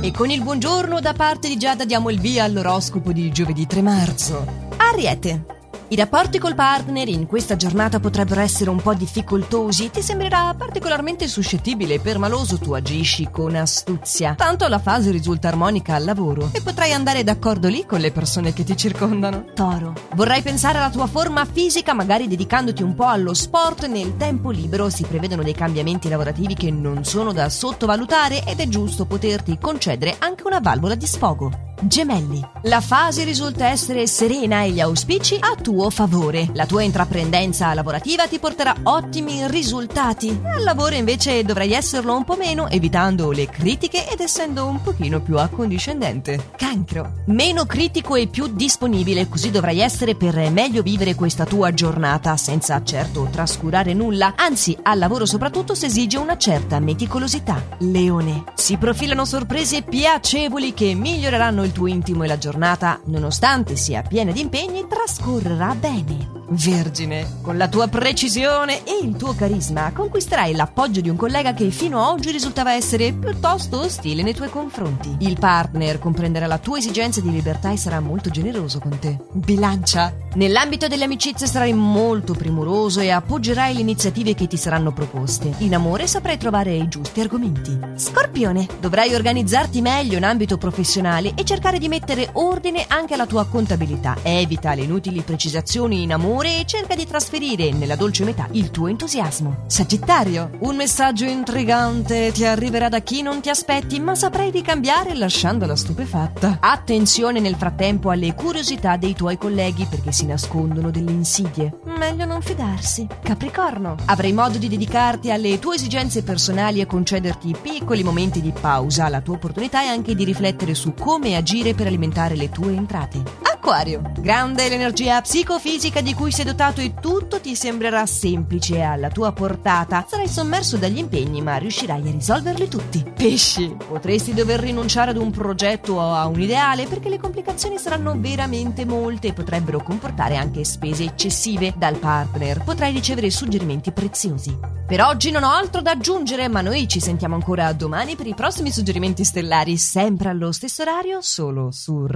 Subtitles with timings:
[0.00, 3.82] E con il buongiorno da parte di Giada diamo il via all'oroscopo di giovedì 3
[3.82, 4.46] marzo.
[4.76, 5.57] Ariete.
[5.90, 11.26] I rapporti col partner in questa giornata potrebbero essere un po' difficoltosi, ti sembrerà particolarmente
[11.26, 14.34] suscettibile e permaloso, tu agisci con astuzia.
[14.34, 18.52] Tanto la fase risulta armonica al lavoro e potrai andare d'accordo lì con le persone
[18.52, 19.46] che ti circondano.
[19.54, 19.94] Toro.
[20.14, 24.90] Vorrai pensare alla tua forma fisica, magari dedicandoti un po' allo sport nel tempo libero.
[24.90, 30.16] Si prevedono dei cambiamenti lavorativi che non sono da sottovalutare ed è giusto poterti concedere
[30.18, 31.67] anche una valvola di sfogo.
[31.80, 32.44] Gemelli.
[32.62, 36.48] La fase risulta essere serena e gli auspici a tuo favore.
[36.54, 40.40] La tua intraprendenza lavorativa ti porterà ottimi risultati.
[40.44, 45.20] Al lavoro invece dovrai esserlo un po' meno, evitando le critiche ed essendo un pochino
[45.20, 46.50] più accondiscendente.
[46.56, 47.22] Cancro.
[47.26, 52.82] Meno critico e più disponibile, così dovrai essere per meglio vivere questa tua giornata, senza
[52.82, 54.34] certo trascurare nulla.
[54.36, 57.62] Anzi, al lavoro soprattutto si esige una certa meticolosità.
[57.78, 58.44] Leone.
[58.54, 64.02] Si profilano sorprese piacevoli che miglioreranno il il tuo intimo e la giornata, nonostante sia
[64.02, 66.46] piena di impegni, trascorrerà bene.
[66.50, 71.70] Vergine, con la tua precisione e il tuo carisma conquisterai l'appoggio di un collega che
[71.70, 75.14] fino ad oggi risultava essere piuttosto ostile nei tuoi confronti.
[75.18, 79.18] Il partner comprenderà la tua esigenza di libertà e sarà molto generoso con te.
[79.32, 85.52] Bilancia, nell'ambito delle amicizie sarai molto premuroso e appoggerai le iniziative che ti saranno proposte.
[85.58, 87.78] In amore saprai trovare i giusti argomenti.
[87.96, 93.44] Scorpione, dovrai organizzarti meglio in ambito professionale e cercare di mettere ordine anche alla tua
[93.44, 94.16] contabilità.
[94.22, 98.70] Evita le inutili precisazioni in amore amore e cerca di trasferire nella dolce metà il
[98.70, 99.64] tuo entusiasmo.
[99.66, 105.74] Sagittario, un messaggio intrigante ti arriverà da chi non ti aspetti, ma saprai ricambiare lasciandola
[105.74, 106.58] stupefatta.
[106.60, 111.80] Attenzione nel frattempo alle curiosità dei tuoi colleghi perché si nascondono delle insidie.
[111.98, 113.08] Meglio non fidarsi.
[113.20, 119.08] Capricorno, avrai modo di dedicarti alle tue esigenze personali e concederti piccoli momenti di pausa.
[119.08, 123.46] La tua opportunità è anche di riflettere su come agire per alimentare le tue entrate.
[123.68, 124.00] Acquario.
[124.18, 130.06] Grande l'energia psicofisica di cui sei dotato e tutto ti sembrerà semplice alla tua portata.
[130.08, 133.04] Sarai sommerso dagli impegni, ma riuscirai a risolverli tutti.
[133.14, 133.76] Pesci.
[133.86, 138.86] Potresti dover rinunciare ad un progetto o a un ideale perché le complicazioni saranno veramente
[138.86, 142.64] molte e potrebbero comportare anche spese eccessive dal partner.
[142.64, 144.76] Potrai ricevere suggerimenti preziosi.
[144.88, 148.32] Per oggi non ho altro da aggiungere, ma noi ci sentiamo ancora domani per i
[148.32, 152.06] prossimi suggerimenti stellari, sempre allo stesso orario, solo su